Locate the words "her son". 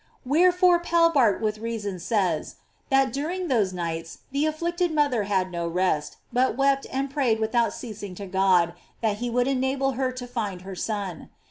10.63-11.29